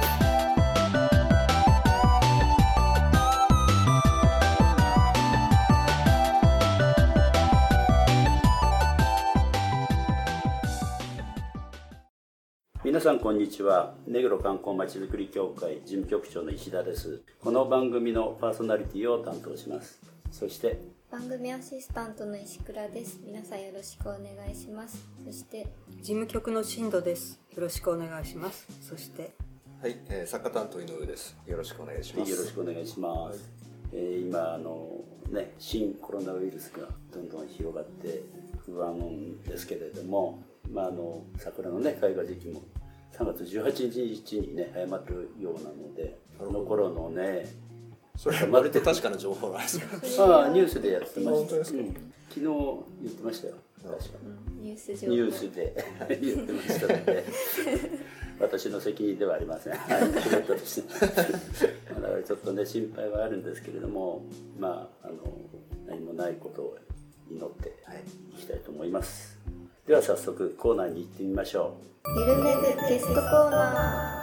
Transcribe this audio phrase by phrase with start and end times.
[13.01, 25.65] 皆さんこんにちは目黒観光まちづくり協会事務局長の石田ですこの番組のパーソナリティを担当しますそして番組アシスタントの石倉です皆さんよろしくお願いしますそして
[25.99, 27.41] 事務局の進藤です。
[27.55, 28.67] よろしくお願いします。
[28.81, 29.31] そして
[29.81, 31.35] はい、えー、作家担当井上です。
[31.47, 32.29] よろしくお願いします。
[32.29, 33.49] よろしくお願いします、
[33.93, 38.21] えー今あのね新コロナウイルスがどんどん広がって
[38.63, 42.61] 不安ですけれどもまああの桜のね開花時期も
[43.13, 47.45] 3月18日にね早まるようなのでこの頃のね
[48.15, 50.25] それはまるで確かな情報なんですか。
[50.25, 51.31] ああニュースでやってました。
[51.31, 51.79] 本当ですか？
[51.79, 51.93] うん。
[52.29, 53.53] 昨日言ってましたよ。
[53.83, 54.03] 確か。
[54.61, 55.13] ニュース情報。
[55.13, 55.75] ニュースで
[56.21, 57.23] 言ってましたので。
[58.39, 59.73] 私の責任ではありません。
[59.73, 60.21] はい。
[60.21, 60.87] 仕事として。
[61.93, 64.23] だからちょっとね心配はあるんですけれども
[64.59, 65.15] まああの
[65.87, 66.77] 何もないことを
[67.29, 67.69] 祈って
[68.31, 69.37] いきたいと思います
[69.87, 71.75] では早速コーナーに行ってみましょ
[72.15, 74.21] ゆるめぐゲストコーナ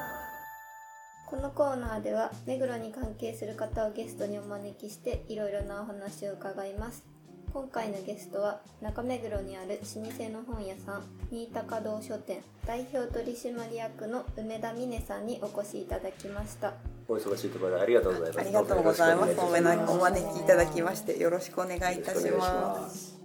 [1.27, 1.28] ー。
[1.28, 7.05] このコーナーでは目黒に関係する方をゲストにお招きしていろいろなお話を伺います。
[7.53, 16.69] 今回のゲストは中目黒にある老舗の本屋さん新高堂書店代表取締役の梅田美音さんにお越しいただきました。
[16.69, 16.73] う
[17.09, 18.39] お忙しいところありがとうございます。
[18.39, 19.34] ありがとうございます。
[19.91, 22.31] お招きいただきましてよろしくお願いいたし。
[22.31, 23.17] ます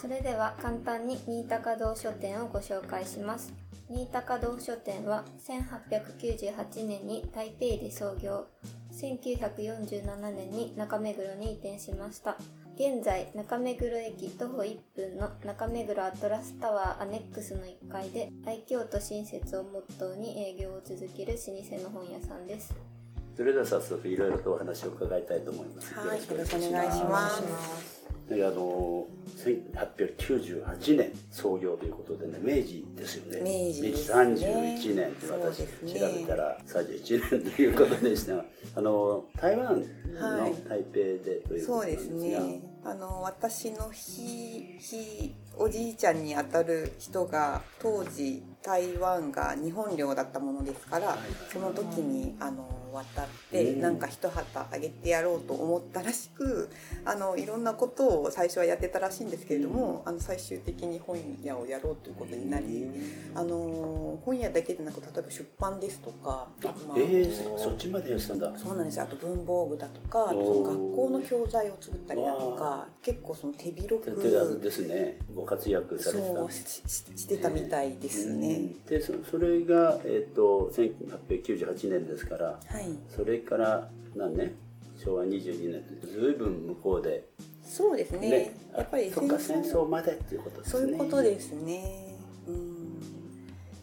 [0.00, 3.52] それでは簡単に新高堂書店をご紹介します。
[3.90, 8.46] 新高堂書店は1898年に台北で創業。
[8.92, 12.38] 1947年に中目黒に移転しました。
[12.76, 22.74] 現在中目黒駅徒歩1分の中目黒アトラスタワーアネックスの1階で愛嬌と親切をモットーに営業を続ける老舗の本屋さんです。
[23.36, 25.92] それでは早速いろいろとお話を伺いたいと思います。
[25.92, 27.99] はい、よろしくお願いします。
[28.30, 33.40] であの1898年創業ということでね明治ですよね。
[33.40, 34.20] 明治ですね。
[34.20, 38.44] 31年って私調べたら31年ということでしたが
[38.76, 42.62] あの台湾のはい台北でということなんそうでですすが、ね。
[42.84, 51.16] あの私のひひおじいちゃんにあたる人が当時台湾が日本領だったものですから、
[51.52, 53.80] その時にあの渡ってうん。
[53.80, 56.68] なんか一旗あげてやろうと思ったらしく
[57.04, 62.90] あのいろんなことを最初はやってたらしいんですけれども、あの最終的に本屋をやろうということになり、
[63.34, 68.52] あの本屋だけでなく例えば出版ですとか、あまあえー、そっちまでやってたんだ。
[68.56, 69.04] そうなんですよ。
[69.04, 74.30] あと文房具だとかその学校の教材を作ったりだとか結構その手広手く手
[74.62, 75.18] ですね。
[75.34, 78.49] ご活躍されてたそうしてたみたいですね、うん
[78.88, 82.84] でそそれが、えっと1898年ですからはい。
[83.08, 84.52] それから何年？
[85.02, 85.82] 昭和22年。
[86.02, 87.24] ずいぶん向こうで。
[87.64, 88.30] そうですね。
[88.30, 88.54] ね。
[88.76, 90.82] やっぱりそっか戦争までっていうことですね。
[90.82, 92.16] そういうことですね。
[92.48, 93.00] うん。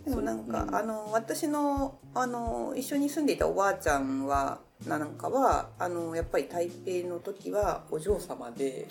[0.06, 0.76] でもなんか、うん。
[0.76, 8.88] あの私のあの一緒に住んでいたおばあちゃんはなんかはあのやっぱり台北の時はお嬢様で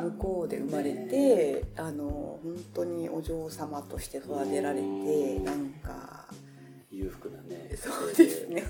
[0.00, 6.26] 向こうで生まれてあの本当にお嬢様として育てられてなんか
[6.90, 7.70] 裕福なね。
[7.76, 8.62] そうですね。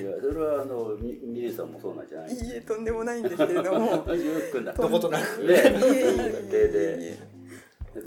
[0.00, 2.30] いやそれはあのみみえさんもそうなんじゃない？
[2.34, 4.04] いいえとんでもないんですけれども。
[4.14, 4.72] 裕福な。
[4.72, 5.54] どことなくね。
[5.54, 7.18] 家庭えで。
[7.18, 7.35] だ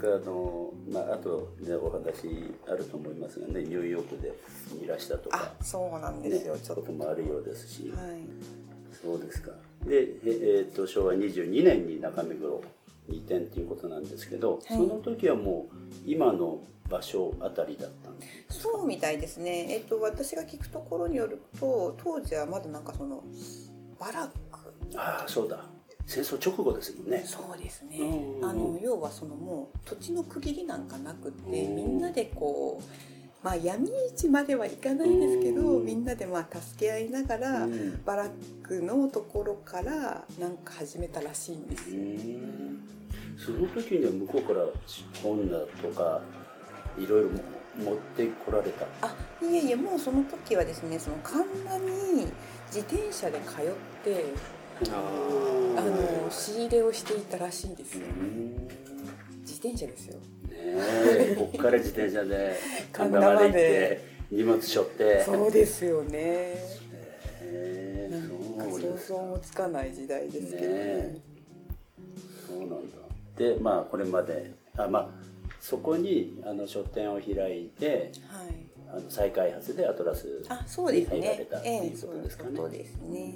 [0.00, 4.32] からあの、まあ、あとねお話あると思いますがねニューヨークで
[4.82, 5.52] いらしたとか。
[5.58, 8.20] あそうなんでねすよ、ちょっことともあるようですし、はい。
[9.00, 9.52] そうですか。
[9.84, 12.62] で、ええーと昭和22年に中目黒
[13.08, 14.76] に移転ということなんですけど、はい。
[14.76, 15.76] その時はもう
[16.06, 19.66] 今の場所あたりだったんですそうみたいですね。
[19.70, 23.22] えっと私が聞くところによると当時はまだなんかその
[23.98, 24.34] バラック。
[24.96, 25.64] ああそうだ
[26.10, 27.22] 戦争直後ですもんね。
[27.24, 27.98] そうですね。
[28.00, 31.76] うんあの要はそのもう土地の区切りなんかなくってうん。
[31.76, 35.86] みんなでこうまあ闇市まではいかないですけどうん。
[35.86, 38.02] みんなでまあ助け合いながらうん。
[38.04, 38.30] バラッ
[38.64, 41.84] クのところからなんか始めたらしいんです
[43.42, 44.66] その時には向こうから
[45.22, 46.20] 本だとか
[46.98, 47.30] いろいろ
[47.78, 48.84] 持ってこられた？
[49.00, 52.26] あいえいえもうその時はですねその神田に
[52.66, 53.64] 自転車で通っ
[54.04, 54.24] て
[54.88, 58.06] ああの仕入れをしていたらしいんですよ。
[58.06, 58.68] うん。
[59.40, 60.14] 自転車ですよ。
[60.16, 60.20] ね
[60.52, 62.56] えこっから自転車で
[62.92, 64.00] 神田まで行って
[64.30, 65.24] 荷物背負って。
[65.24, 66.80] そうですよね。
[68.80, 70.84] 想像もつかない時代ですけどね。
[70.84, 71.18] ね
[72.46, 72.76] そうなんだ。
[73.36, 75.08] でまあこれまであまあ
[75.60, 78.70] そこにあの書店を開いてはい。
[78.92, 80.48] あの再開発でアトラスに
[80.82, 82.56] 入られねたっていうことですかね。
[82.56, 83.34] ことですね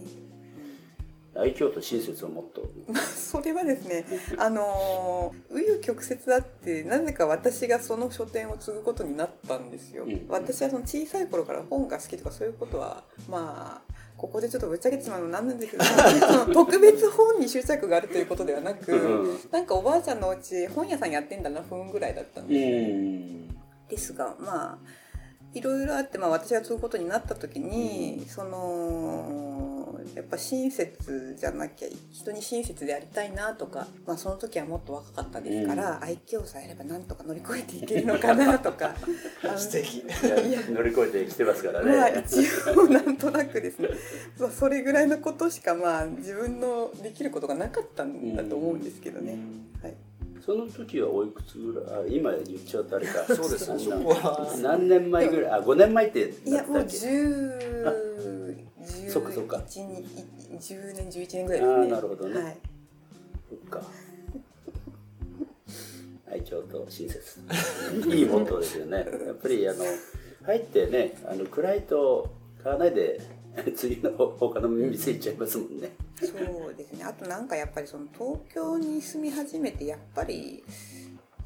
[1.37, 4.05] 愛嬌と親切をもっとまあ それはですね
[4.39, 10.27] あの紆余曲折あってなぜか私がその書店を継ぐことになったんですよ、うん。
[10.29, 23.49] 私はその小さい頃から本が好きとかそういうことはまあここでちょっとぶっちゃけてしまうのなんなんですけどその特別本に執着があるということではなく、うんなんかおばあちゃんのお家本屋さんやってんだな分ぐらいだったんうです、ん。
[23.89, 24.79] ですがまあ
[25.55, 29.74] いろいろあって、まあ、私が継ぐことになった時に、その
[30.15, 38.95] やっぱ親切じゃなきゃ人に親切でありたいなとか、まあ、その時はもっと若かったですから、愛嬌さえあればなんとか乗り越えていけるのかなとか。
[39.57, 39.99] 素敵。
[39.99, 40.03] い
[40.53, 42.41] や乗り越えてきてますからね、まあ一
[42.77, 43.89] 応なんとなくですね。
[44.39, 49.39] まあそれぐらいのことしかまあ自分のできることがなかったんだと思うんですけどね。
[49.83, 49.95] はい。
[50.45, 53.25] その時はおいくつぐらいあ今言っちゃうとあれか。
[53.35, 53.71] そうです
[54.61, 58.44] 何年前ぐらいあ5年前っていやもうなってたっけ？10
[59.09, 59.57] そっかそっか。
[59.67, 61.87] 10年11年ぐらいですね。
[61.89, 62.41] なるほどね。
[62.41, 62.57] はい。
[63.49, 63.83] そっか。
[66.31, 67.41] 愛嬌と親切。
[68.09, 68.99] いいモットーですよね。
[68.99, 69.85] やっぱりあの
[70.45, 73.21] 入ってねあの暗いと買わないで
[73.77, 75.91] 次の他の店行っちゃいますもんね。
[76.21, 77.05] そうですね。
[77.05, 80.65] あとなんかやっぱりその東京に住み始めてやっぱり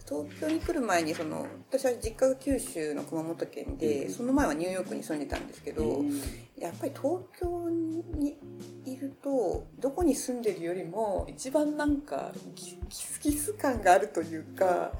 [0.08, 6.20] 東京に来る前にその私は実家が九州の熊本県で、うんその前はニューヨークに住んでたんですけど、うん
[6.60, 8.36] やっぱり東京に
[8.84, 14.92] いるとどこに住んでるよりも一番なんかキキスキス感があるというか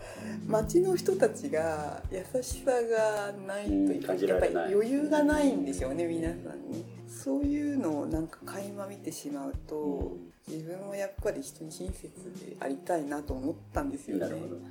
[0.47, 6.85] 街の人たちが優しさがないというか、やっぱり余裕がないんでしょうね皆さんに。
[7.09, 10.17] そういうのをなんか垣間見てしまうと、
[10.47, 14.25] 自分はやっぱり人に親切でありたいなと思ったんですよね。
[14.25, 14.57] なるほど。
[14.57, 14.65] はい。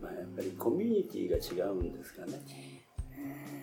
[0.00, 2.32] まあ、やっぱりコミュニティが違うんですかね。
[3.16, 3.57] 皆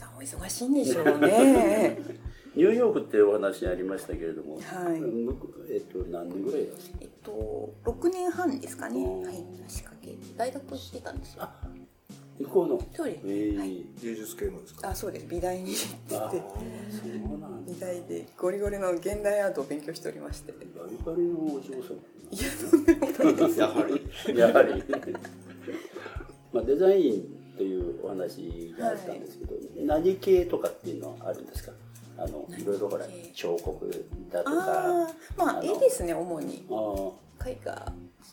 [0.00, 1.98] さんお忙しいんでしょうね。
[2.56, 9.00] ニューヨークってお話ありましたけれども、はいえっと何年ぐらいだえっと6年半ですかね。
[9.04, 11.42] うんはい、仕掛け大学してたんですよ。
[11.44, 11.68] あ
[12.40, 12.80] 向こうの？
[12.92, 13.20] そうです。
[13.26, 13.86] ええはい。
[14.02, 14.88] 芸術系のですか？
[14.90, 15.26] あ、そうです。
[15.28, 15.70] 美大に
[16.08, 16.38] 行あって
[16.90, 17.04] そ
[17.36, 20.52] うなんだ美大でゴリゴリの現代アートを勉強しておりまして。
[20.52, 20.58] バ
[20.90, 21.98] リバリのお嬢さん
[22.32, 23.58] いや、そんなことないです。
[23.60, 24.82] やはりやはり
[26.52, 29.52] まあデザインというお話があったんですけど、
[29.84, 31.72] 何系とかっていうのはあるんですか？
[32.16, 33.04] あのいろいろほら
[33.34, 35.10] 彫刻だとか。
[35.36, 36.64] まあ絵ですね主に。
[36.70, 37.92] あ絵画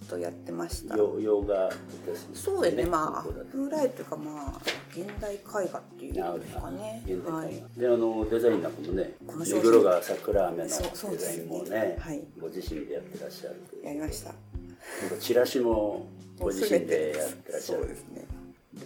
[0.10, 0.96] とやってました。
[0.96, 1.70] 洋洋画
[2.06, 2.36] ですね。
[2.36, 2.86] そうですね。
[2.86, 7.04] まあ風来というかまあ現代絵画っていうんですかね。
[7.28, 7.80] はい。
[7.80, 12.24] であのデザインなんかもね目黒川桜飴のデザインもねはい。
[12.40, 14.30] ご自身でやってらっしゃるやりました。
[14.30, 16.08] なんかチラシも
[16.40, 17.80] ご自身でやってらっしゃる。
[17.82, 18.27] そうですね。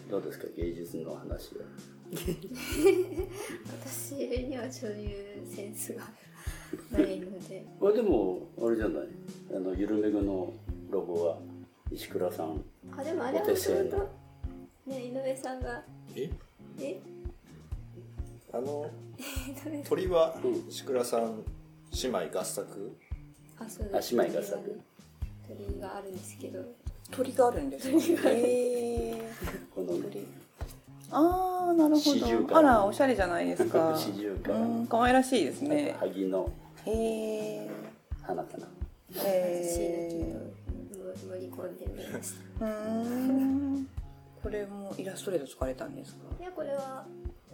[0.10, 1.62] どうですか芸術の話は？
[3.82, 6.04] 私にはそういうセンスが
[6.92, 7.66] ないので。
[7.82, 9.08] あでもあれじゃない？
[9.56, 10.54] あのゆるめぐの
[10.90, 11.38] ロゴは
[11.92, 12.64] 石倉さん
[12.98, 14.10] あでもあれはもともと
[14.88, 15.84] ね井上さんが。
[16.16, 16.30] え？
[16.80, 17.00] え？
[18.54, 18.90] あの
[19.88, 20.68] 鳥はうん。
[20.68, 21.44] 石倉さん
[22.04, 22.92] 姉妹合作？
[23.60, 24.80] あそうあ姉妹合作。
[25.48, 26.64] 鳥があるんですけど
[27.12, 28.30] 鳥があるんですか。
[28.30, 28.34] へ
[29.12, 29.22] え。
[29.76, 30.26] この鳥。
[31.12, 32.14] ああ、なるほ
[32.48, 32.58] ど。
[32.58, 33.94] あら、おしゃれじゃないですか。
[33.98, 34.36] 四十
[34.90, 35.96] 可愛らしいですね。
[36.00, 36.50] 萩の
[36.86, 36.92] へ
[37.66, 37.70] え。
[38.22, 38.66] 花かな
[39.16, 40.36] へえ。
[42.62, 43.88] うん。
[44.42, 46.22] これもイラストレート使われたんですか？
[46.40, 47.06] いやこれは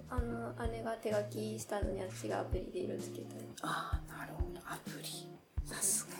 [0.10, 4.60] あの姉が手書きしたのに私がアプリで色つけたりああ、なるほど。
[4.66, 5.08] アプリ。
[5.68, 6.18] さすが。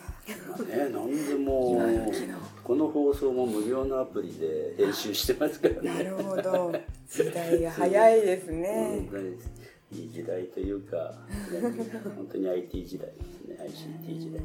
[0.48, 1.80] まあね何でも
[2.62, 6.72] この放送も無料のアプリで編集してますからねなるほど。
[7.08, 9.08] 時代が早いです本ね。
[9.90, 11.14] いい時代というか
[12.14, 13.56] 本当に IT 時代ですね
[14.06, 14.42] ICT 時代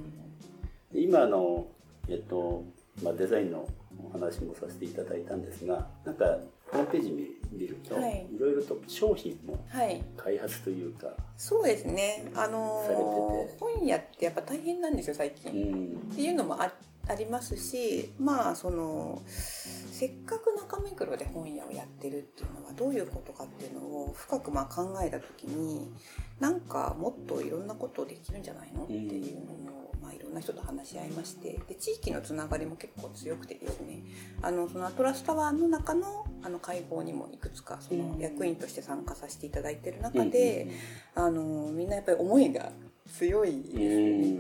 [0.94, 1.68] で今あの
[2.08, 2.64] えっと、
[3.02, 3.68] まあ、デザインの
[4.06, 6.40] お話もさせていただいたんですがなんか
[6.72, 10.03] ホームページ見見ると、はいいろいろと商品もはい。
[10.17, 12.25] 開発というか、そうですね。
[12.36, 15.51] あのーて本屋ってやっぱ大変なんですよ最う近。
[15.51, 16.74] んっていうのもあ
[17.08, 25.91] ありますしまあそのせっかく中目黒で本屋をやってるっていうのはどういうことかっていうのを深くまあ考えた時に
[26.39, 34.04] なんかもっといろんなことできるんじゃないのっていうのを、まあ、いろんんな人と話し合いましてで地域のつながりも結構強くてですね
[34.42, 40.68] あのそのアトラスタワーの中のあの会合にもいくつかその役員として参加させていただいてる中で、
[41.16, 42.74] あのみんなやっぱり思いが
[43.10, 44.40] 強いですね。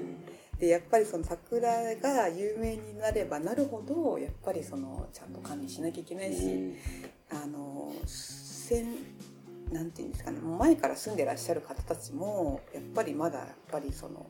[0.59, 6.73] でやっぱりその桜が有名になればなるほどやっぱりそのちゃんと管理しなきゃいけないし、
[7.31, 7.93] あの
[9.71, 14.27] なんていうんですかね前から住んでらっしゃる方たちもやっぱりまだやっぱりその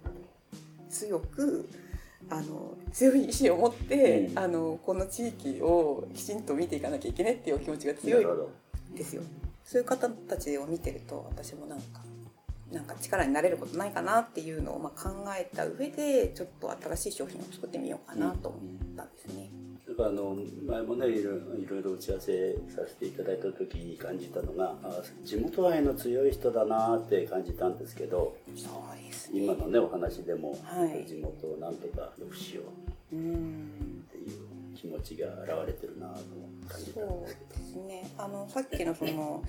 [0.93, 1.67] 強く
[2.29, 4.39] あの強い意志を持って、うん。
[4.39, 8.25] あのこの地域をきちんと見ていかなきゃいけないっていうお気持ちが強い
[8.95, 9.23] ですよ。
[9.65, 12.01] そういう方たちを見てると私もなんか
[12.72, 18.62] なんか力になれることないかなっていうのをまあ考えた上でちょっと新しい商品を作ってみようかなと思っ
[18.96, 19.51] たんですね。
[19.88, 21.36] だからあの前もねいろ
[21.79, 29.43] いろ打ち合わせさせていただいた時に感じたのがあ地元愛の強い人だなって感じたんですけどそうですね。
[29.43, 31.05] 今のねお話でも、はい。
[31.05, 32.63] 地元をなんとか良くしよ
[33.12, 33.15] う。
[33.15, 36.15] うんっていう気持ちが現れてるなと
[36.67, 37.50] 感じたんそうですけど。
[37.50, 38.12] ですね。
[38.17, 39.43] あのさっきのその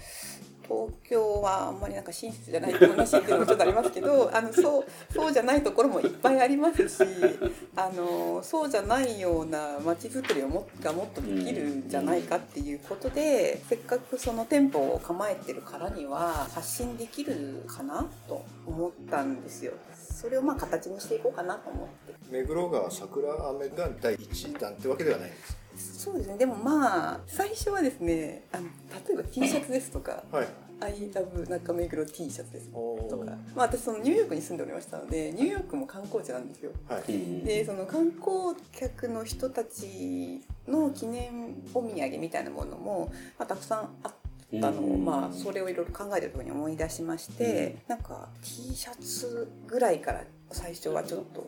[0.64, 7.02] 東京はあんまりなんか親切じゃないって話っていうのもちょっとありますけど あのそうそうじゃないところもいっぱいありますし
[7.76, 19.72] あのそうじゃないような街づくりをもがもっとできるんじゃないかっていうことでせっかくその店舗を構えてるからには発信できるかなと思ったんですよ。
[19.94, 26.38] それをまあ形にしていこうかなと思って目黒川桜飴が第一弾ってわけではないんですそうですね。
[26.38, 28.64] でもまあ最初はですねあの
[29.06, 30.48] 例えば T シャツですとかはい
[30.80, 36.72] 「I love 中目黒 T シャツです」とか、まあ、私そのニューヨークに住んでおりましたのでニューヨークも観光地なんですよ。
[36.88, 37.12] はい。
[37.12, 37.44] うん。
[37.44, 45.04] でその観光客の人たちの記念お土産みたいなものも、まあ、たくさんあったのを、うん。
[45.04, 51.46] まあ、それをいろいろ考えてる時に思い出しまして、なんか T シャツぐらいから最初はちょっと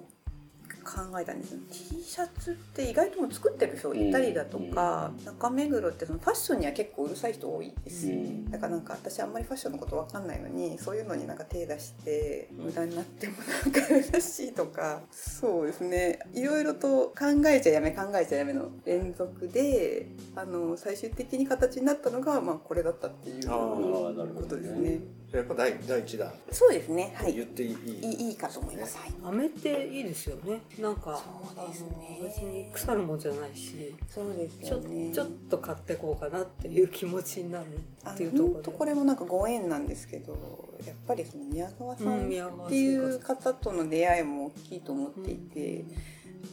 [0.87, 1.59] 考えたんですよ。
[1.71, 8.09] T シャツって意外ともう作ってる人いたりだとか、中目黒ってそのファッションには結構うるさい人多いです。
[8.09, 8.51] よね、うん。
[8.51, 15.01] だからなんか私あんまりファッションのことわかんないのにそういうのになんか手出して無駄になってもなんか優しいとか。
[15.11, 16.21] そうですね。
[16.33, 17.15] いろいろと考
[17.47, 24.41] えちゃやめ考えちゃやめの連続であの最終的に形になったのが、まあ、これだったっていうあーなるほどね。
[24.41, 25.01] ことですね。
[25.33, 26.33] やっぱ第第一弾。
[26.51, 27.13] そうですね。
[27.15, 27.35] はい。
[27.35, 28.97] 言っていい、いいいいかと思います。
[28.97, 29.15] はい。
[29.25, 31.23] 飴っていいですよねなんか
[31.55, 32.47] そうですね。
[32.47, 35.13] に腐るもんじゃないしそうですちょよね。
[35.13, 37.67] ちょっと買ってこうかなっていう気持ちになる
[38.05, 38.73] あっていうところで。
[38.73, 45.85] これもなんかご縁なんですけどやっぱりその宮川さんっていう方との出会いも大きいと思っていて、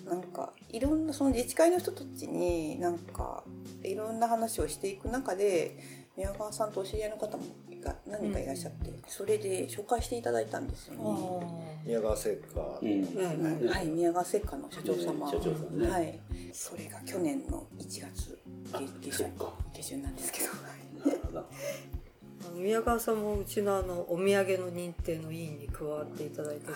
[0.06, 3.44] なんかいろんなその自治会の人たちになんか
[3.84, 5.78] いろんな話をしていく中で
[6.16, 7.44] 宮川さんとお知り合いの方も
[7.84, 11.00] が何人かいらっしゃって、それで紹介していただいたんですよね。
[11.04, 12.90] あ宮川製菓、うん。
[12.90, 16.20] うんうんはい、宮川製菓の社長様、ね社長さんねはい、
[16.54, 18.40] それが去年の1月
[18.72, 19.32] あ下下旬
[19.74, 20.46] 下旬なんですけど、
[21.06, 21.40] なるほど。
[21.40, 21.44] ー
[22.56, 26.68] 宮川さんもうちのあのお土産の認定の委員に加わっていただいて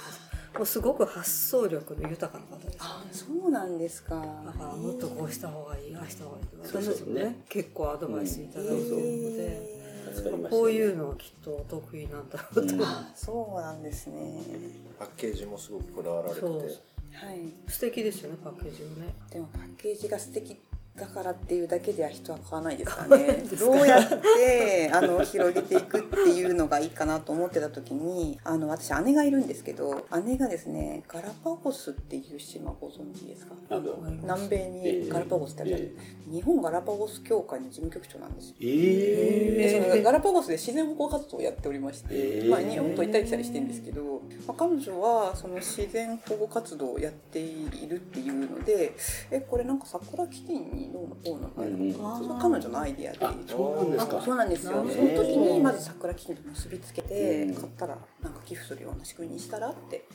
[0.58, 2.78] もうすごく発想力の豊かな方です。
[2.80, 4.16] あそうなんですか。
[4.46, 7.24] だからもっとこうした方がいいああした方がいい私たちもね。
[7.26, 7.44] ね。
[7.48, 9.87] 結構アドバイスいただいているので、
[10.50, 12.82] こういうのはきっとお得意なんだろうと、うん。
[12.84, 14.42] あそうなんですね。
[15.00, 16.60] パッケージもすごくこだわられてそう。
[16.60, 16.70] はい。
[17.68, 19.14] 素敵ですよねパッケージもね。
[19.32, 20.60] でもパッケージが素敵
[20.98, 23.44] だからっていうだけでは人は買わないですからね。
[23.60, 33.54] どうやってあの広げていくっていうのがいいかなと思ってた時に、あの私姉がいるんですけど、姉がですねガラパゴスっていう島ご存知ですか？
[34.24, 36.04] 南米にガラパゴスってあるじゃないですか。
[36.32, 38.56] 日本ガラパゴス協会の事務局長なんですよ。
[38.62, 48.94] えでそえのガラパゴスで自然保護活動をやっておりまして、えーまあ、日本と行ったり来たりしてるんですけど、まあ、彼女はその自然保護活動をやっているっていうので
[49.30, 52.28] えこれなんか桜基金にどうのこうのみたいな、うんうん。
[52.28, 54.18] そ彼女のアイディアであそうなんですか。
[54.18, 54.72] あそうなんですよ。
[54.72, 57.56] その時にまず桜基金と結びつけて、うん。
[57.56, 60.06] 買ったらなんか寄付するような仕組みにしたらって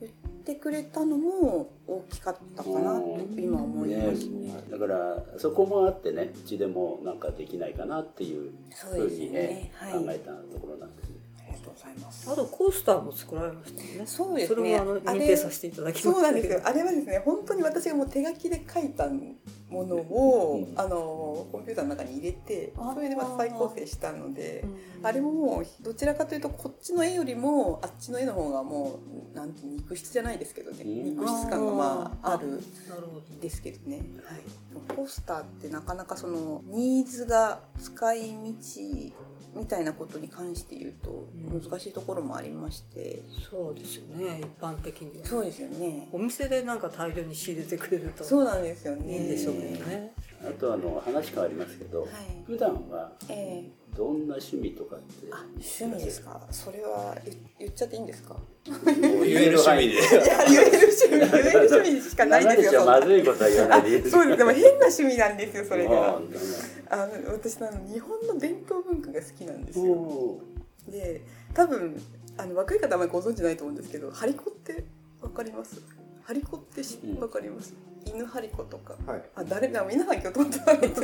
[0.00, 0.12] 言っ
[0.44, 4.26] てくれたのも大きかったかなと今思います。
[4.28, 4.48] ね。
[4.48, 9.92] ねだからそこもあってねうちでもなんかできないかなっていうふうにねねはい。
[9.92, 11.21] 考えたところなんですねあ
[11.52, 12.30] りがとうございます。
[12.30, 14.06] あとコースターも作られましたよね。
[14.06, 14.56] そうですね。
[14.56, 16.60] それもあの認定させていただきそうなんですよ。
[16.64, 22.94] あれはですね、本当に私がもう手書きで書いたものを、うんあのコンピューターの中に入れてあー。
[22.94, 29.00] それでまた再構成したのでうんあれももうどちらかというとこっちの絵よりもあっちの絵の方がも
[29.32, 30.84] うなんて肉質じゃないですけどね。
[30.84, 31.04] うん。
[31.16, 32.60] 肉質感がまあある。
[33.40, 38.52] ですけどね、はい、ポスターってなかなかそのニーズが使い道
[39.54, 41.60] みたいなことに関して言うとうん。
[41.60, 45.26] 難しいところもありまして、そうですよね一般的には。
[45.26, 46.08] そうですよね。
[46.12, 48.24] お店でなんか大量に仕入れてくれると。
[48.24, 49.12] そうなんですよね。
[49.12, 50.12] いいんでしょうけどね。
[50.42, 52.10] あとあの話変わりますけど、はい。
[52.46, 55.26] 普段はええどんな趣味とかって？
[55.30, 56.40] あ趣味ですか？
[56.50, 58.36] それは言言っちゃっていいんですか？
[58.64, 60.00] 言える趣味で。
[60.48, 64.08] 言える趣味言える趣味しかないですよまずいことは言わないで。
[64.08, 64.38] そうです。
[64.38, 66.18] でも変な趣味なんですよそれあがあ
[66.90, 69.92] あの私あの日本の伝統文化が好きなんですよ。
[69.92, 70.40] お
[70.88, 71.22] で
[71.54, 72.00] 多分
[72.38, 74.84] あの若い方はあんまりご存知ないと思うんですけどハリコって
[75.20, 75.80] わかります？
[76.24, 76.82] ハリコって
[77.20, 77.74] わかります、
[78.06, 78.94] 犬ハリコとか。
[79.06, 79.22] はい。
[79.36, 79.84] あ誰だ？
[79.84, 81.00] みんなハリコと思ったハリコ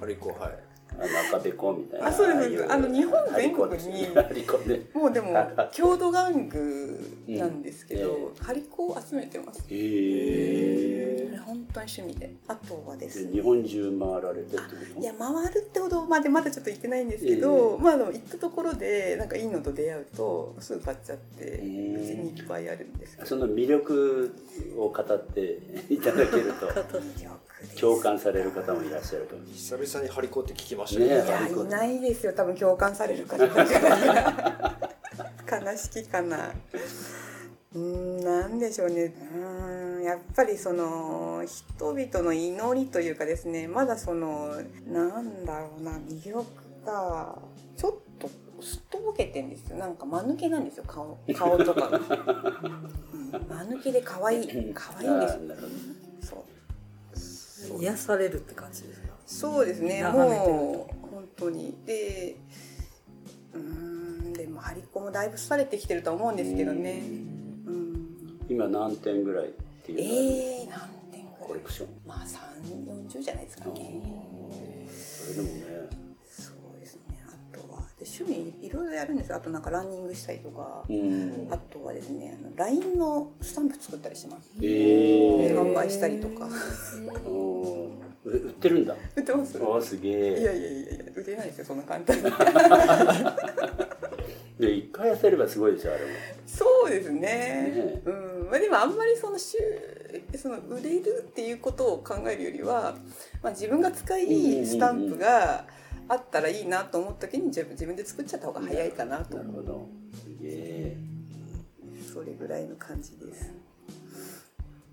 [0.00, 0.58] ハリコはい。
[0.90, 2.08] あの赤べこみたいな。
[2.08, 5.32] あそうですあの日本全国にハリコねもうでも
[5.70, 8.34] 郷土玩具なんですけど、うん。
[8.34, 9.60] ハリコを集めてます。
[9.60, 12.34] へえこれ本当に趣味で。
[12.48, 13.32] あとはですね。
[13.32, 14.62] 日本中回られてってこ
[14.94, 15.00] と？
[15.00, 24.34] いや回るってほどまでまだちょっと行ってないんですけど、まああの行ったところでなんかいいのと出会うとすぐ買っちゃってうちーにいっぱいあるんですその魅力
[24.76, 25.58] を語って
[25.90, 26.68] いただけると。
[27.80, 31.06] 共感される方もいらっしゃるかもし久々にハリコって聞きましたね。
[31.06, 32.32] いやいないですよ。
[32.32, 33.44] 多分共感される方。
[35.50, 36.52] 悲しきかな。
[37.74, 39.04] うーんなんでしょうね。
[39.04, 43.66] うーんやっぱりその人々の祈りというかですね。
[43.66, 44.54] まだその
[44.86, 46.46] なんだろうな魅力
[46.86, 47.38] が
[47.76, 48.28] ちょっと
[48.62, 49.78] すっとぼけてんですよ。
[49.78, 51.18] なんか間抜けなんですよ顔。
[51.34, 55.40] 顔とかが、 うん、間抜けで可愛いれ可愛いんですよ
[57.76, 59.08] 癒されるって感じですか？
[59.26, 60.02] そうですね。
[60.04, 61.76] もう本当に。
[61.86, 62.36] で
[63.54, 67.02] うーんでも張り子もだいぶ廃れてきてるとは思うんですけどね。
[67.66, 68.40] うん。
[68.48, 69.48] 今何点ぐらいっ
[69.84, 70.04] ていうの？
[70.04, 71.48] はえー、何点ぐらい？
[71.48, 71.88] コレクション。
[72.06, 74.02] まあ3 40じゃないですかね。
[74.90, 75.77] それでもね
[78.00, 79.36] 趣味いろいろやるんですよ。
[79.36, 80.84] あとなんかランニングしたりとか。
[80.88, 81.48] うん。
[81.50, 84.50] あとはですね LINE のスタンプ作ったりします。
[84.60, 85.54] えー。
[85.54, 86.48] 販売したりとか。
[87.26, 88.08] おー。
[88.24, 88.94] 売売ってるんだ？
[89.16, 89.58] 売ってます。
[89.58, 92.22] いおーすげやいえやいやいや売れないですよそんな簡単に。
[94.58, 96.10] で一回痩せればすごいですよあれも。
[96.46, 97.20] そうですね。
[97.20, 98.02] ね。
[98.04, 98.48] うん。
[98.50, 99.56] まあ、でもあんまりその収
[100.36, 102.96] その売れるっていうことを考えるよりは、
[103.42, 105.66] まあ、自分が使いいいスタンプが
[106.08, 109.36] あったらいいなと思った時に自分自分で作っちゃった方が早いかなと。
[109.36, 109.88] なるほど。
[110.14, 110.96] すげえ。
[112.12, 113.52] それぐらいの感じです。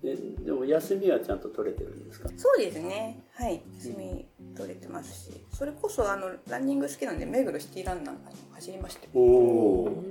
[0.02, 2.28] ででも休みはちゃんと取れてるんですか？
[2.36, 3.24] そうですね。
[3.34, 3.62] はい。
[3.78, 5.44] 休み取れてますし。
[5.52, 9.10] それこそあのランニング好きなんで目黒シティランなんかも走りましたよ。
[9.14, 10.04] おお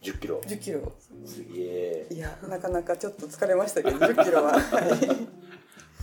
[0.00, 0.40] 10キロ。
[0.46, 0.92] 10キロ。
[1.26, 2.06] すげえ。
[2.12, 4.52] いやなかなかちょっと疲れましたけど10キロは。
[4.52, 5.28] はい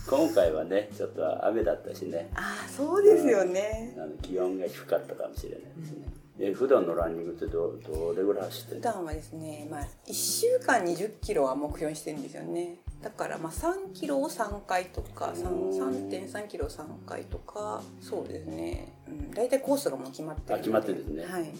[0.08, 2.30] 今回はねちょっと雨だったしね。
[2.34, 3.94] ああそうですよね。
[3.96, 6.06] あの気温が低かったかもしれないですね、
[6.38, 12.76] え普段のランニングってどどれぐらい走ってる普段はですね、まあ、1週間に1 0キロは目標にしてるんですよね。
[13.02, 21.32] だからまあ3キロを3回とか3 3.3キロを3回とかそうですね、うん、大体コースがもう決まってるあ決まってるんですね。
[21.32, 21.52] はい。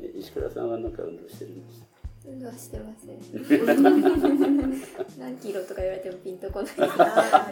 [0.00, 1.87] え石倉さんは何か運動してるんですか？
[2.30, 3.18] 運動してません
[5.18, 6.68] 何キロとか言われてもピンとこな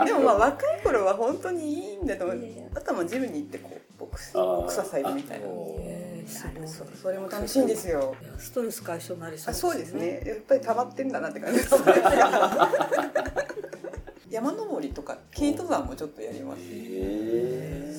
[0.05, 2.39] いでもまあ若い頃は本当にいいんだと思う
[2.75, 5.47] あとはジムに行ってこうボクスあーボクササイズみたいな
[6.67, 11.75] そうそれも楽しいんですよストレス解消になりそうあそうですねやっぱり溜まってんだなって感じです
[14.37, 16.63] 山登りとか軽登山もちょっとやります。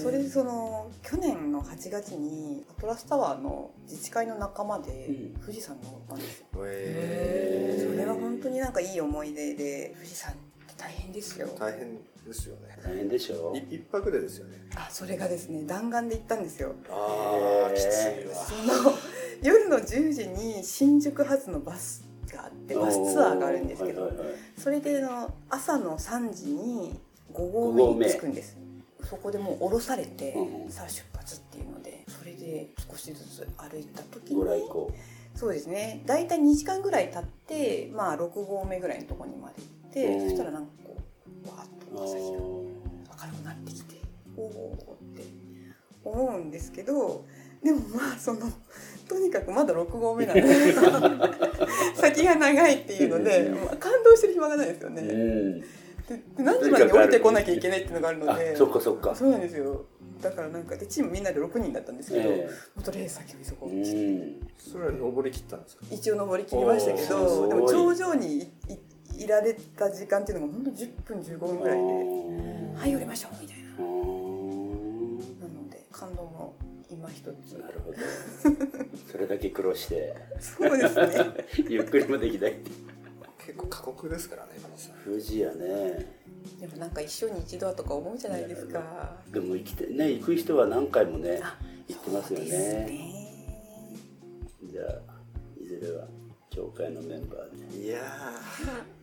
[0.03, 5.41] それでその去年の8月にアトラスタワーの自治会の仲間でうん。
[5.41, 11.47] 富士山登ったんですよ、へそれは本当になんかいい思い出で富士山って大変ですよ。
[11.47, 12.77] ー大変ですよね。
[12.83, 14.67] 大変でしょい一泊でですよね。
[14.75, 16.75] あそれがですね弾丸で行ったんですよ。
[16.91, 18.35] ああきついわ。
[18.35, 18.53] そ
[18.85, 18.93] の
[19.41, 24.35] 夜の10時に新宿発のバスがあってバスツアーがあるんですけど、はいはいはい。
[24.57, 26.99] それでの朝の3時に
[27.33, 28.57] 5合目に着くんです。
[29.03, 30.71] そこでもう降ろされて、うん。
[30.71, 34.87] さあ出発っていうのでそれで少しずつ歩いた時に光。
[35.35, 36.01] そうですね。
[36.05, 40.29] 大体2時間ぐらい経ってまあ6合目ぐらいのところにまで行って、うん。
[40.29, 40.97] そしたらなんかこ
[41.45, 42.77] うわーっあと朝日がー。
[43.19, 43.95] 明るくなってきて
[44.37, 45.23] おおって
[46.03, 47.25] 思うんですけど
[47.63, 48.41] でもまあその
[49.07, 50.43] とにかくまだ6合目なんで。
[51.95, 55.01] 先が長いっていうので、まあ、感動してる暇がないですよね。
[55.01, 55.61] うん
[56.07, 59.13] でで何時までに降りてこなきゃいけないっていうのがあるのあでそっかそっか。
[59.13, 59.85] そうなんですよ。
[60.21, 65.85] だからなんかでチームみんなで6人だったんですけど、えもっとレース先を急ごえうそれは登り切ったんですか？
[65.91, 71.83] 一応登り切りましたけどでも頂上にいいいられた時間っていうのが本当10分15分ぐらいで
[72.79, 73.66] 「はい降りましょう」みたいな
[77.17, 77.53] 一つ。
[77.53, 77.97] なるほど。
[79.11, 80.15] それだけ苦労して。
[80.39, 81.45] そうですね。
[81.69, 82.71] ゆっくりもできないって。
[83.47, 84.51] 結構過酷ですからね
[85.05, 86.05] 富士やね。
[86.59, 89.17] でもなんか一生に一度はとか思うじゃないですか。
[89.31, 92.85] でも生きてね行く人は何回もねあ行ってますよそうですね。
[92.85, 93.17] ね
[94.63, 95.01] じゃあ
[95.61, 96.07] いずれは
[96.49, 98.01] 協会のメンバーいや
[98.65, 98.96] で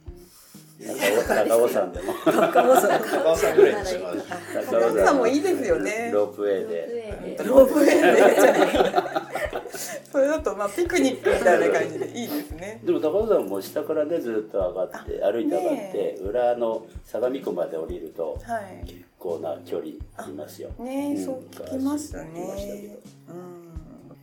[0.81, 2.13] 高尾高尾山でも。
[2.25, 4.23] 高尾山ー高尾山ぐらいにしまう
[4.71, 7.45] 高尾山もいいですよねロープウェイロープウでェイで。
[7.45, 7.87] ロープウェイ
[9.03, 9.75] で
[10.11, 12.81] それだとまあピクニックみたいな感じでいいですね。
[12.85, 18.85] でも高尾山も下からねずっと上がって歩いて上がって、裏の相模湖まで降りるとはい。
[18.87, 20.71] 結構な距離ありますよ。
[20.79, 21.25] ねうん。
[21.25, 22.41] そう聞きましたけね
[23.29, 23.35] ど。
[23.35, 23.65] うん。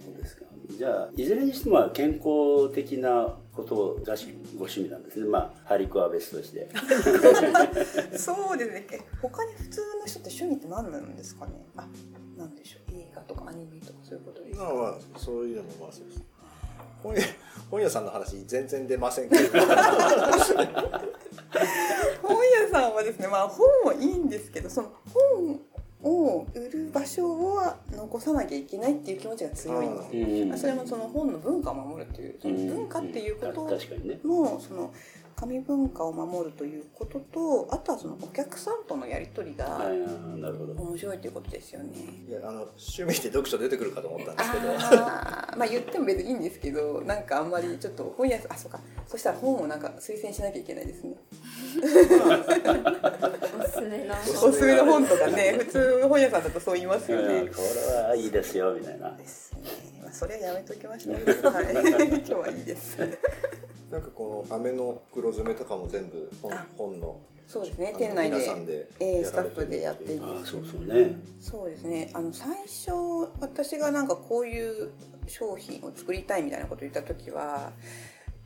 [0.06, 0.46] そうですか。
[0.78, 5.26] じゃあいずれにしても健康的なことがしご趣味なんですね。
[5.28, 6.70] まあハリコは別として。
[8.18, 8.88] そうですね。
[8.92, 11.54] え他に普通の人って趣味って何なんですかね？
[11.76, 11.88] あ
[12.38, 12.96] なんでしょう。
[12.96, 14.64] 映画とかアニメとかそういうことですか？
[14.66, 16.22] まあまあそういうのもまあそうです
[17.04, 17.22] 本屋
[17.72, 19.44] 本屋さんの話全然出ませんけど。
[22.22, 25.60] 本屋さんはですねまあ本もいいんですけどその本
[26.04, 30.58] を売る場所は残さなきゃいけないっていう気持ちが強いんですようん。
[30.58, 32.68] それもその本の文化を守るっていうそのうん。
[32.68, 33.62] 文化っていうこと
[34.28, 34.94] もその
[35.42, 39.82] 紙文化を守るということとあとはそのお客さんとのやり取りが
[40.78, 41.90] 面白いということですよね。
[42.30, 44.68] いやあの趣味で読書出てくるかと思ったんですけど。
[45.58, 48.80] まあ言っても別にいいんですけどなんかあんまりちょっと本屋あそうか。
[49.08, 51.16] そしたら本をなんか推薦しなきゃいけないですね。
[53.60, 54.14] おすすめの。
[54.14, 57.34] おすすめの本とかね普通本屋さんだとそう言いますよね。
[57.40, 59.12] うんこれはいいですよみたいな。
[59.18, 59.60] ですね、
[60.04, 61.16] まあ、それはやめときましょう、
[61.50, 62.98] はい、 今日はいいです
[63.92, 66.66] なんかこの飴の黒詰めとかも全部本あ。
[66.78, 67.20] 本の。
[67.46, 67.94] そうですね。
[67.98, 68.38] 店内で。
[68.38, 70.24] 皆さんでえースタッフでやっている。
[70.24, 71.18] あそうそうね。
[71.42, 72.10] そうですね。
[72.14, 72.92] あの最初
[73.42, 74.92] 私がなんかこういう
[75.28, 77.74] 商品を作りたいみたいなことを言った時は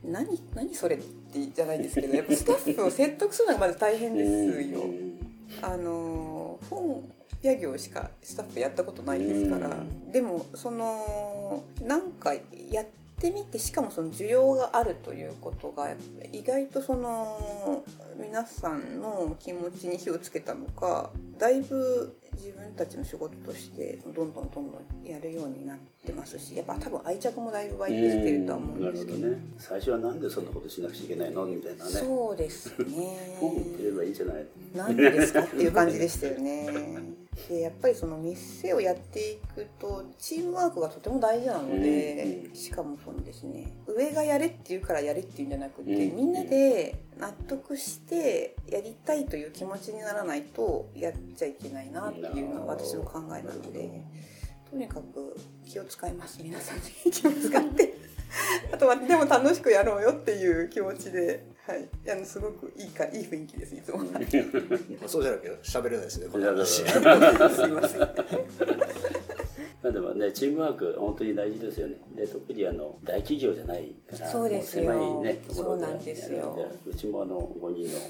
[0.02, 4.80] 何何それってじゃないですけどやっぱスタッフを説得するのがまず大変ですよ。
[4.80, 5.20] うん。
[5.62, 7.08] あの本
[7.42, 9.68] 屋業しかスタッフやったことないですから。
[9.68, 10.10] うん。
[10.10, 15.90] でもそのなんかやってみてしかもその需要があるということが
[16.32, 17.82] 意外とその
[18.18, 29.18] 皆さんの気持ちに火をつけたのかだいぶ自分たちの仕事としてどんどんどんどんやるようになってますしやっぱ多分愛着もだいぶ湧いてきてるとは思うんなですけど。
[29.28, 29.38] ね。
[29.58, 31.46] 最初はなんでそんなことしなくちゃいけないの？
[31.46, 31.90] みたいなね。
[31.90, 33.36] そうですね。
[33.40, 34.46] 本売ってればいいじゃない？
[34.74, 37.16] なんでですかっていう感じでしたよね。
[37.48, 43.72] でやっぱりその店をやっていくとチームワークがとても大事なので、うんしかもそのですね。
[43.86, 54.02] 上がやれって言うからやれっていうんじゃなくて、うんみんなで納得してやりたいという気持ちにならないとやっちゃいけないなっていうのが私の考えなので
[54.70, 56.40] とにかく気を使います。
[56.42, 57.94] 皆さんに気を使って。
[58.72, 63.98] あとはでも楽しくやろうよっていう気持ちで、はい、あのすごくいいかいい雰囲気ですいつも。
[63.98, 64.20] ま
[65.04, 68.00] あそうじゃなきゃ喋れないですねこのいやだ話すいません。
[68.00, 68.10] ま
[69.90, 71.96] あでもねチームワーク本当に大事ですよね。
[72.14, 74.92] で特にあの大企業じゃないからそうですよ。
[74.92, 76.38] もう狭いねところそうなんですよ。
[76.38, 78.00] やるんでうちもあの5人の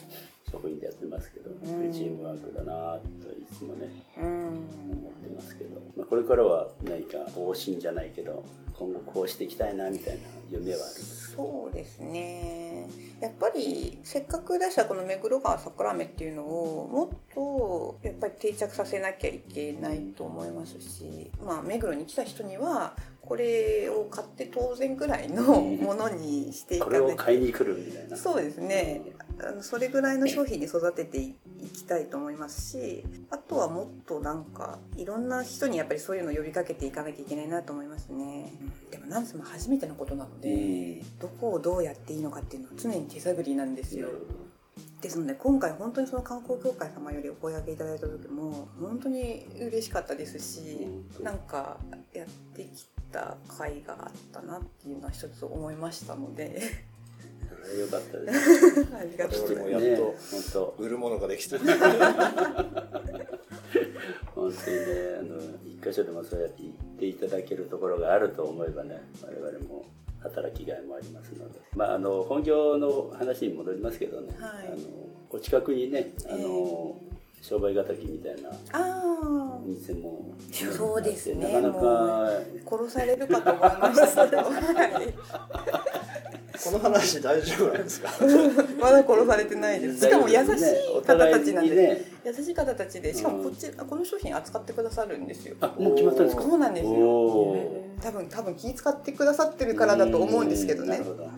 [0.51, 4.27] 職員でやってますけど、んチームワークだなといつもねうん。
[4.27, 8.45] 思ってますけど、まあ、これからは何か方針じゃないけど
[8.79, 12.89] 今後こうしていきたいなみたいな夢はあるんですそうですね。
[13.21, 22.95] やっぱりせっかく出したこの目黒川桜飴っていうのをもっとやっぱり定着させなきゃいけないと思いますし、まあ目黒に来た人には
[23.27, 28.17] これを買って当然ぐらいのものにしていかこなきゃれを買いに来るみたいな。
[28.17, 29.03] そうですね。
[29.39, 31.35] あのそれぐらいの商品に育ててい
[31.75, 38.53] きたいと思いますしあとはもっとなんかいろんな人にやっぱりそういうのを呼びかけていかなきゃいけないなと思いますね、
[38.91, 40.57] でもなんせも初めてのことなので、う
[41.05, 41.19] ん。
[41.19, 44.09] どこをどうやっていいのかっていうのは常に手探りなんですよ。
[45.01, 50.87] ですので今回本当にその観光協会様よりお声掛けいただいた時も本当に嬉しかったですし
[51.19, 51.25] うん。
[51.25, 51.77] なんか
[52.15, 56.61] やってきた甲斐があったなっていうのは一つ思いましたので。
[57.67, 58.95] よかったです。
[58.95, 59.87] ありがとうございます。
[59.87, 61.59] やっとね本当売るものができた。
[61.59, 61.67] 本
[64.53, 69.85] 当にねあの一箇所でもそうやって言っていただけるところがあると思えばね我々も
[70.21, 74.69] 働きがいもありますので、まあ、あの本業の話に戻りますけどね、はい。
[74.69, 74.77] あの
[75.31, 77.01] お近くにねあの、
[77.49, 81.61] 商売敵みたいなあお店も、そうですね。
[81.61, 81.81] なかなか
[82.27, 82.31] あ
[82.69, 84.27] 殺されるかと思いました。
[84.29, 85.15] けどはい。
[86.65, 88.09] この話大丈夫なんですか？
[88.81, 90.01] まだ殺されてないです。
[90.01, 90.43] しかも優しい
[91.05, 95.55] 方たちなんで、ね、優しい方たちでしかもこっち、この商品扱ってくださるんですよ。
[95.61, 96.43] あもう決まったんですか？
[96.43, 96.93] そうなんですよ。
[98.03, 100.89] 多分多分気使ってくださってるからだと思うんですけどね。
[100.89, 101.31] なるほど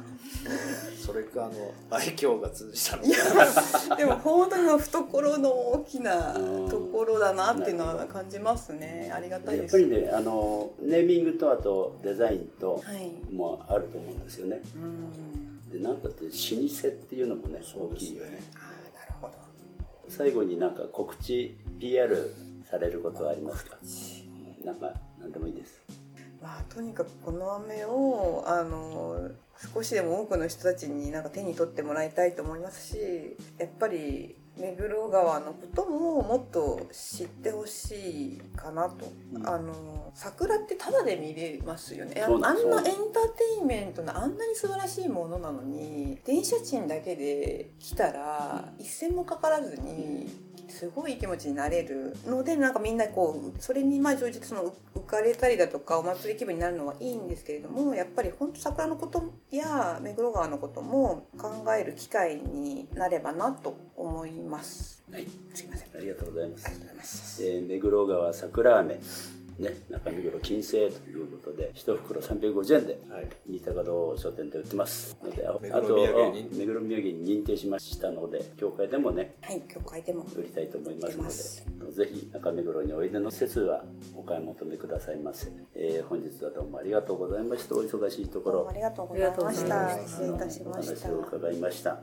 [1.08, 3.16] それかあの愛嬌が通じたのいや
[3.96, 9.10] でも本当に懐の大きなところだなっていうのは感じますね。
[9.14, 9.80] ありがたいです。
[9.80, 13.10] やっぱりねあのネーミングとあとデザインとはい。
[13.34, 14.60] もあると思うんですよね。
[14.76, 15.70] うん。
[15.70, 18.42] でなんかって老舗っていうのもね大きいよね。
[18.56, 19.32] ああなるほど。
[20.10, 22.34] 最後になんか告知 PR
[22.70, 23.78] されることはありますか？
[24.62, 25.80] なんか何でもいいです。
[26.42, 29.30] まあとにかくこの飴をあの
[29.74, 39.48] 少しでも多くの人たちになんか手に取ってもらいたいと思いますしやっぱり目黒川のことももっと知ってほしいかなと、うん。
[39.48, 42.20] あの桜ってタダで見れますよね。
[42.20, 50.28] あんあんなエンターテインメントのあんなに素晴らしいものなのに電車賃だけで来たら一銭もかからずに
[50.68, 65.02] すごいいい気持ちになれるのでなんかみんなこうそれにまあ乗じてその浮かれたりだとかお祭り気分になるのはいいんですけれどもやっぱり本当桜のことや目黒川のことも考える機会になればなと思います。
[65.10, 65.88] はいすいません。
[65.96, 67.44] ありがとうございますありがとうございます。
[67.44, 69.00] えー目黒川桜飴
[69.58, 73.28] ね中目黒金星ということで一袋350円ではい。
[73.46, 75.16] 新高堂書店で売ってます。
[75.22, 75.68] のであと目
[76.66, 77.38] 黒土産に。
[77.38, 83.84] 認定しましたので協会でもねはい、今日書いても売りたいと思いますのでぜひ中目黒においでの施設は
[84.16, 87.74] お買い求めくださいませ、えー本日はどうもありがとうございました。
[87.74, 88.68] お忙しいところ。
[88.68, 89.98] ありがとうございました。
[90.06, 91.08] 失礼いたしおました。
[91.08, 91.14] 話。
[91.14, 92.00] を伺いました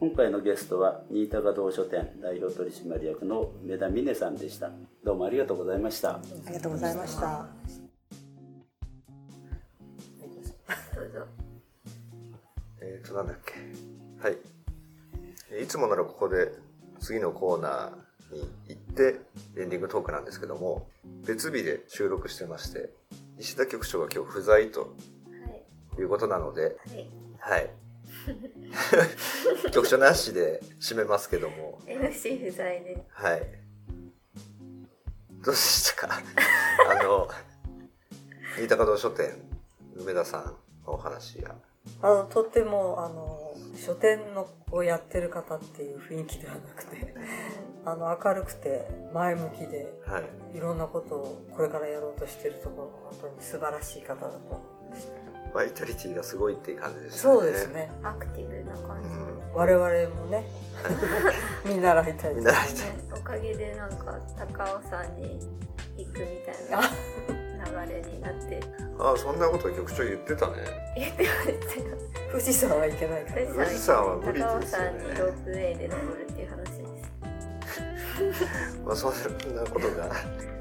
[0.00, 4.70] 今回のゲストは新高堂書店代表取締役の目田美音さんでした
[5.04, 7.46] どうもありがとうございましたありがとうございました。
[10.94, 11.26] どうぞ
[12.80, 13.54] えーと、なんだっけ。
[14.26, 14.38] はい。
[15.52, 16.50] えーいつもならここで
[17.00, 19.20] 次のコーナーに行って
[19.60, 20.88] エンディングトークなんですけども、
[21.26, 22.88] 別日で収録してまして、
[23.38, 24.86] 石田局長が今日不在とは
[25.98, 26.74] いいうことなので、はい
[27.38, 27.70] はい。
[29.72, 33.04] 局長なしで締めますけども、MC 不在で。
[33.10, 33.40] はい。
[35.42, 36.18] どうでしたか？
[36.90, 37.28] あの、
[38.56, 39.34] 新高堂書店、
[39.96, 41.54] 梅田さんのお話や、
[42.02, 47.14] あのとってもあの書店のをやってる方っていう雰囲気ではなくて
[47.86, 50.20] あの明るくて前向きでは
[50.52, 50.56] い。
[50.56, 55.12] いろんなことをこれからやろうとしてるところ本当に素晴らしい方だと思いました
[55.54, 57.68] バイタリティがすごいっていう感じでしたそうです。
[57.68, 57.90] ね。
[58.02, 59.08] アクティブな感じ。
[59.08, 59.54] で、うん。
[59.54, 60.46] 我々もね。
[61.64, 62.74] 見習いたい見習いたい。
[62.74, 65.40] ねおかげでなんか高尾山に
[65.96, 66.80] 行くみたいな
[67.86, 68.60] 流れになって
[68.98, 70.54] ああ、そんなこと局長言ってたね。
[70.96, 71.96] 言ってましたよ。
[72.30, 73.46] 富士山はいけないから。
[73.46, 74.86] 富士山は無理高尾ですよね。
[74.86, 76.84] 山にロープウェイで登るっていう話で
[78.34, 78.40] す。
[78.84, 79.12] まあ、そん
[79.54, 80.10] なことが、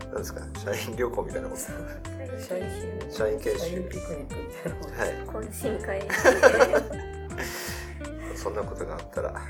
[0.10, 1.62] なんですか、社員旅行みたいなこと。
[1.62, 2.64] 社員
[3.12, 3.90] 社員研社員修。
[3.90, 4.36] ピクニック。
[4.36, 4.72] みたい。
[4.72, 5.10] なもんはい。
[5.48, 6.08] 懇親会で
[8.36, 9.44] そんなことがあったら、まあ、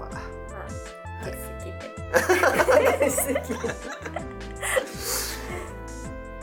[0.00, 0.18] ま
[1.22, 1.70] あ欠席
[2.98, 3.52] で素敵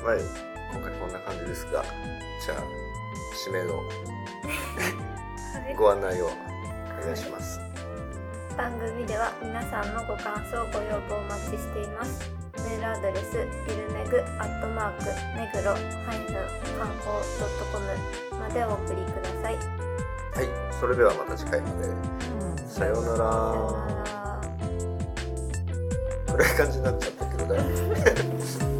[0.03, 0.15] まあ、
[0.73, 1.83] 今回こんな感じですが、
[2.43, 2.57] じゃあ、
[3.47, 3.83] 締めのは
[5.69, 6.29] いご案内をお
[7.03, 7.59] 願いします。
[8.57, 12.40] 番組では皆さんのご感想ご要望お待ちしています。
[12.40, 15.03] メールアドレスビルメグアットマーク
[15.37, 15.77] 目黒ハ
[16.15, 16.35] イフン
[16.79, 17.85] 観光ドットコム
[18.39, 20.47] までお送りくださいはい。
[20.79, 21.89] それではまた次回まで。
[22.65, 23.25] さようなさようら。
[23.25, 23.27] な
[24.03, 24.41] ら
[26.25, 27.91] これ感じになっちゃったけど、だいぶ。